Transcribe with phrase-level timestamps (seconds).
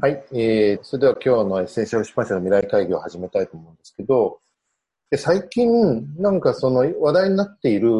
[0.00, 4.38] はい、えー、それでは今日のエッセンシャル出版社のミライ会議を始めたいと思うんですけど、
[5.10, 7.90] で最近、なんかその話題になっている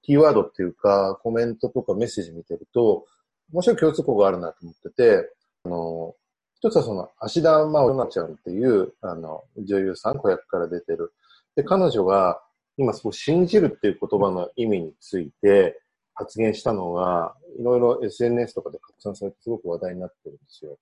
[0.00, 3.04] キーワードっていうか、コメントとかメッセージ見てると、
[3.52, 5.30] 面白い共通項があるなと思ってて、
[5.64, 6.14] あの、
[6.56, 11.12] 一つはその、芦田愛菜ちゃんっていう、あの、女優さん、子役から出てる。
[11.54, 12.40] で、彼女が、
[12.78, 15.78] 今すごい信じるっていう言葉の意味について
[16.14, 20.78] 発言したのが、いろいろ SNS とかで拡散されてすごく話題になってるんですよ。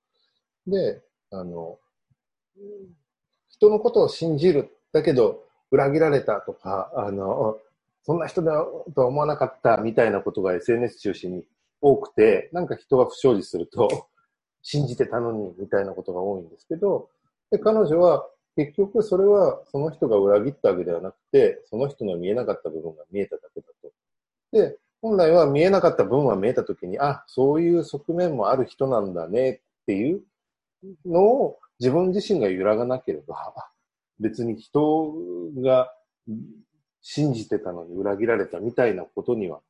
[0.70, 1.78] で、あの、
[3.48, 4.76] 人のことを信じる。
[4.92, 7.58] だけど、裏切られたとか、あの、
[8.02, 8.64] そんな人だ
[8.94, 11.44] とは思わなかったみたいなことが SNS 中心に
[11.80, 14.08] 多くて、なんか人が不祥事すると、
[14.62, 17.08] 信じてたのにみたいなことが多いんですけど、
[17.50, 18.26] で彼女は
[18.56, 23.92] 結局それはその人が裏切ったわけではなくて、その人の見えなかった部分が見えただけだと。
[24.52, 29.50] で、本来は見えなかった分は見えたときに、あ、そういう側面もある人なんだね
[29.82, 30.20] っていう
[31.04, 33.54] のを自分自身が揺らがなければ、
[34.18, 35.14] 別に人
[35.56, 35.94] が
[37.00, 39.60] 信じてたのに裏切られたみたいなことには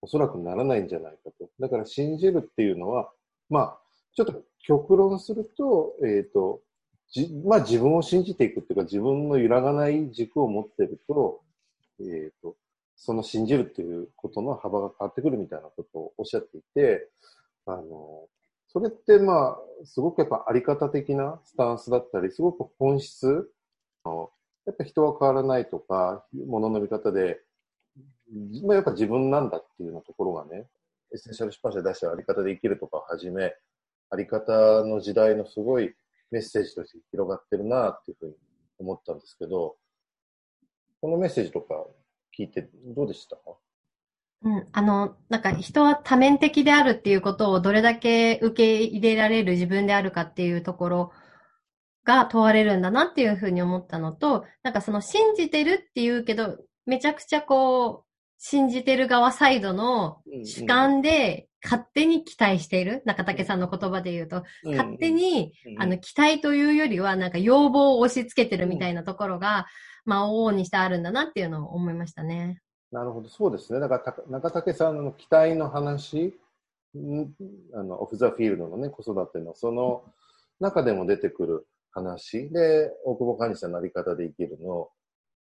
[0.00, 1.50] おそらくならないんじゃないかと。
[1.60, 3.12] だから信じるっていうのは、
[3.50, 3.80] まあ、
[4.14, 6.62] ちょっと極論すると、えっ、ー、と、
[7.10, 11.40] じまあ自分を信じていくっていうか自分の揺らがない軸を持ってると、
[12.00, 12.56] えっ、ー、と、
[12.96, 17.08] その信じるっていうことの幅が変わってくるみたいなことをおっしゃっていて、
[17.64, 18.28] あの、
[18.68, 23.50] それってまあ、すごくやっぱあり方的なスタンスだったり、すごく本質、
[24.04, 27.40] やっぱ人は変わらないとか、ものの見方で、
[28.64, 30.68] まあ、やっぱ自分なんだっていうようなところがね、
[31.12, 33.54] エッセンシャル出版社出したあり方で生きるとかをはじめ、
[34.10, 35.94] あり方の時代のすごい
[36.30, 38.34] メッセージとして広がってるなっていうふうに
[38.78, 39.76] 思ったんですけど、
[41.00, 41.86] このメッセージとか
[42.38, 43.42] 聞いてどうでしたか？
[44.42, 51.12] うん、あの、なんか人は多面的であるっていうことをどれだけ受け入れられる自分であるかっていうところ
[52.04, 58.08] が問われるんだなっていうふうに思ったのと、なんかその信じてるっていうけど、めちゃくちゃこう、
[58.40, 69.66] 信じてる側サイドの主観で勝手に期待している、中竹さんの言葉で言うと、勝手に、あの、期待というよりは、なんか要望を押し付けてるみたいなところが、
[70.04, 72.60] まあ、往々にしてあるんだなっていうのを思いましたね。
[72.90, 73.80] なるほど、そうですね。
[73.80, 76.38] だから、中竹さんの期待の話、
[77.74, 80.04] あの、オフ・ザ・フィールドのね、子育ての、その
[80.58, 82.48] 中でも出てくる話。
[82.48, 84.88] で、大久保管理者のあり方で生きるの、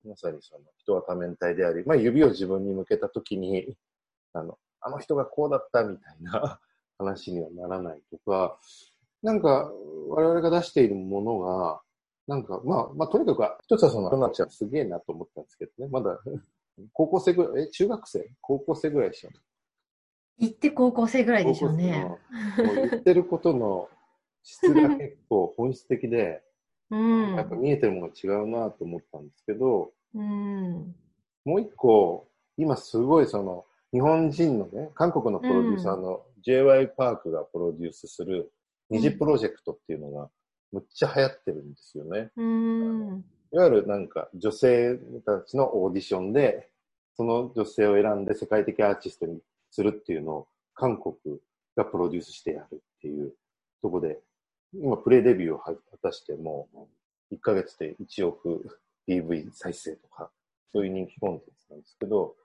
[0.05, 3.75] まさにその、人は多面体であり、まあ、指を自分に向けたときに、
[4.33, 6.59] あの、あの人がこうだったみたいな
[6.97, 8.57] 話にはならないとか、
[9.21, 9.69] なんか、
[10.09, 11.81] 我々が出しているものが、
[12.27, 16.19] なんか、まあ、まあ、とにかく、一つはその、なちゃんすげえなと思ったんですけどね、まだ
[16.91, 18.31] 高校生ぐらい、え、中学生？
[18.41, 19.29] 高校生ぐらいでしょ
[20.39, 22.03] 行って高校生ぐらいでしょうね。
[22.03, 22.17] も
[22.57, 23.89] う言ってることの
[24.43, 26.41] 質が結構本質的で、
[26.89, 30.95] うん、やっぱ見えてるものが違うなと思ったんですけど、うん、
[31.45, 36.87] もう一個、今すごいその、日本人のね、韓国のプロデューサーの j.y.
[36.87, 38.51] パークがプロデュースする
[38.89, 40.29] 二次プロジェクトっていうのが
[40.71, 42.31] むっちゃ流行ってるんですよね。
[42.35, 46.69] うんいわゆるなんか女性たちのオーディションで、
[47.15, 51.15] その女性を選んで世界的アーティストにするっていうのを韓国
[51.75, 53.33] がプロデュースしてやるっていう
[53.83, 54.19] とこで、
[54.73, 56.67] 今プレイデビューを果たしても
[57.31, 60.31] 1ヶ月で1億 PV 再生とか、
[60.73, 62.35] そういう人気コンテンツなんですけど、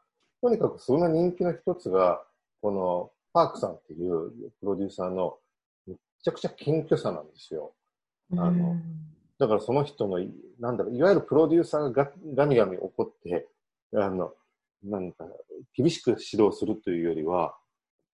[0.43, 2.23] とにかくその人気の一つが、
[2.61, 4.31] このパークさんっていう
[4.61, 5.39] プロデューサーの
[5.87, 7.73] めちゃくちゃ謙虚さなんですよ。
[8.33, 8.77] あの、
[9.39, 10.19] だからその人の、
[10.59, 13.47] なんだろう、いわゆるプロデューサーがガミガミ怒って、
[13.95, 14.33] あの、
[14.83, 15.27] なんか、
[15.75, 17.57] 厳しく指導するというよりは、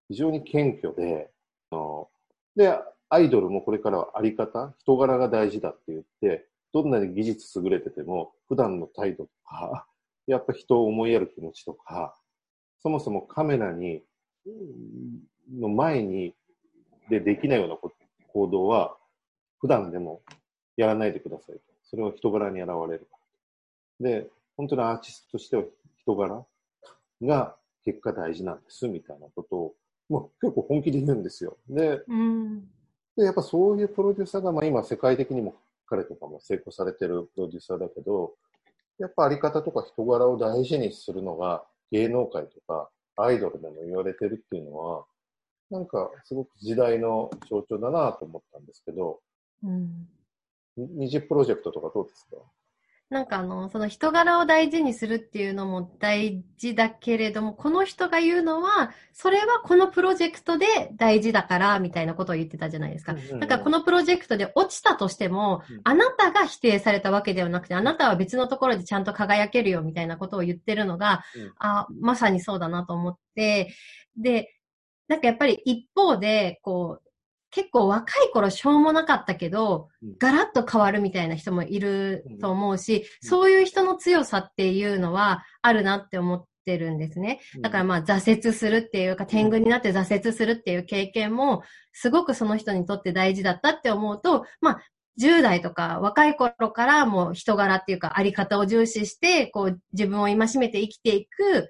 [0.08, 1.30] 非常に謙虚で、
[1.70, 2.08] あの
[2.56, 2.78] で、
[3.08, 9.86] アイドルもこれからはあり方、人柄が大事だって言って、どんなに技術優れてても、普段の態度とか、
[10.26, 12.16] やっぱ人を思いやる気持ちとか、
[12.82, 14.02] そもそもカメラに、
[15.58, 16.34] の前に
[17.08, 17.76] でできないような
[18.32, 18.96] 行動は、
[19.60, 20.22] 普段でも
[20.76, 21.73] やらないでくださいと。
[21.94, 23.06] それは人柄に現れる。
[24.00, 24.26] で、
[24.56, 25.62] 本当にアーティストとしては
[25.96, 26.44] 人柄
[27.22, 29.74] が結果大事なんですみたいなことを、
[30.08, 31.56] もう結構本気で言うんですよ。
[31.68, 32.60] で、うん、
[33.16, 35.54] でやっぱそういうプロデューサーが、まあ今世界的にも
[35.86, 38.34] 彼とかも成功されてるプロデューサーだけど、
[38.98, 45.04] やっぱあり方とか人柄を大事にするのが芸能界とかアイドルでも言われてるっていうのは、
[45.70, 49.20] なんかすごく時代の象徴だなと思ったんですけど、
[49.62, 50.08] うん、
[50.76, 52.36] 二次プロジェクトとかどうですか？
[53.10, 60.66] なんかあの、その人柄を大事にするっていうのも大事だけれども、この人が言うのは、それはこのプロジェクトで
[60.96, 63.14] 大事だから、みたいなことを言ってたじゃないですか。
[63.38, 71.22] だからこのプロジェクトで落ちたとしても、あなたが否定されたわけではなくて、あなたは別のところでちゃんと輝けるよ、みたいなことを言ってるのが、
[71.58, 73.74] あ、まさにそうだなと思って、
[74.16, 74.56] で、
[75.08, 77.03] なんかやっぱり一方で、こう、
[77.54, 87.40] 結構若い頃しょうもなかったけど、ガラッと変わるみたいな人もいると思うし、そういう人の強さっていうのはあるなって思ってるんですね。
[87.60, 91.62] だからまあ挫折するっていうか、天狗になって挫折するっていう経験も、
[91.92, 94.82] すごくその人にとって大事だったって思うと、まあ
[95.22, 101.68] 10代とか若い頃からもう人柄っていうかあり方を重視して、こう自分を戒めて生きていく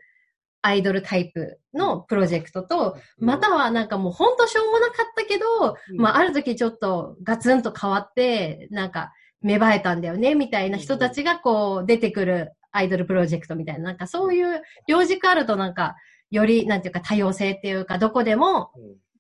[0.66, 9.12] アイドルタイプのプロジェクトと、またはなんかもうほんとしょうもなかったけど、まあある時ちょっとガツンと変わって、なんか
[9.42, 15.96] 芽生えたんだよね、みたいな人たちがこう出てくるアイドルプロジェクトみたいな、なんかそういう両軸あるとなんか、
[16.30, 18.72] より、なんていうか多様性っていうか、どこでも、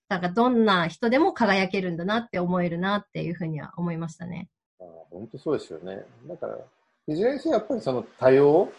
[0.08, 4.48] なんかどんな人でも輝けるんだなって思えるなっていうふうには思いましたね。
[4.80, 6.04] あ本当そうですよね。
[6.26, 6.58] だから、
[7.06, 8.72] いずれにせよやっぱりその多様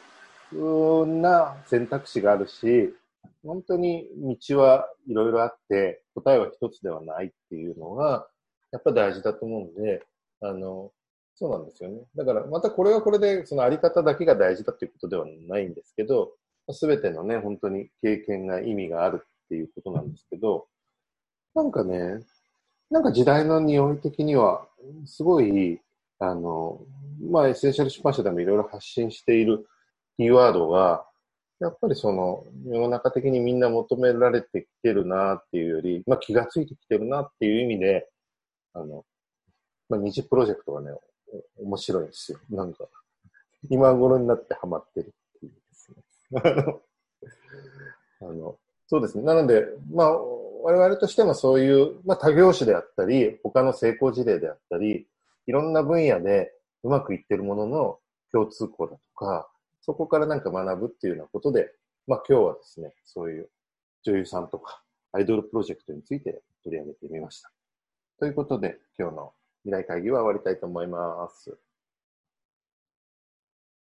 [0.51, 2.94] な選択肢があるし、
[3.44, 4.07] 本当に
[4.50, 8.27] 道はいろいろあって、答えは一つではないっていうのが、
[8.71, 10.03] やっぱ大事だと思うんで、
[10.42, 10.92] あの、
[11.36, 12.01] そうなんですよね。
[12.15, 16.33] だからまたこれはこれで、そのあり方だけが大事だっていうことではないんですけど、
[16.71, 20.68] すべてのね、本当に経験が意味があるっていうことなんですけど、
[21.53, 22.19] なんかね、
[22.89, 24.68] なんか時代の匂い的には、
[25.06, 25.80] すごい、
[26.19, 26.81] あの、
[27.30, 29.68] まあ、エッセンシャル出版社でもいろいろ発信している
[30.17, 31.06] キーワードが、
[31.59, 38.09] やっぱりその世の中的にみんな求められてきてるなっていうより、まあ気がついてきてるなっていう意味で、
[38.73, 39.06] あの、
[39.89, 40.91] まあ Nizi プロジェクトがね、
[41.57, 42.39] 面白いんですよ。
[42.50, 42.85] なんか、
[43.69, 46.79] 今頃になってハマってるっていうですね。
[48.21, 48.57] あの、
[48.88, 49.23] そうですね。
[49.23, 55.07] なので、まあ、我々としてもそういう、まあ他業種であったり、他の成功事例であったり、
[55.47, 56.53] いろんな分野で
[56.83, 58.00] うまくいってるものの
[58.31, 59.50] 共通項だとか、
[59.85, 61.71] そこからなんか学ぶっていうようなことで、
[62.07, 63.51] まあ今日はですね、そういう
[64.03, 67.51] 女優さんとかアイドルプロジェクトについて取り上げてみました。
[68.19, 69.33] ということで、今日の
[69.63, 71.55] 未来会議は終わりたいと思います。